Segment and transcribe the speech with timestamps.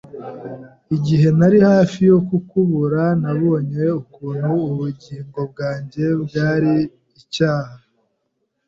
[0.95, 6.73] Igihe nari hafi yo kukubura, nabonye ukuntu ubugingo bwanjye bwari
[7.21, 7.75] icyaha.